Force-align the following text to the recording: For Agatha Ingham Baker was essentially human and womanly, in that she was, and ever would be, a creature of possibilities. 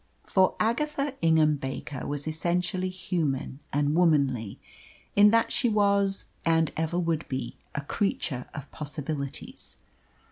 For 0.23 0.55
Agatha 0.59 1.13
Ingham 1.21 1.57
Baker 1.57 2.07
was 2.07 2.27
essentially 2.27 2.89
human 2.89 3.59
and 3.71 3.93
womanly, 3.93 4.57
in 5.15 5.29
that 5.29 5.51
she 5.51 5.69
was, 5.69 6.29
and 6.43 6.71
ever 6.75 6.97
would 6.97 7.27
be, 7.29 7.55
a 7.75 7.81
creature 7.81 8.47
of 8.55 8.71
possibilities. 8.71 9.77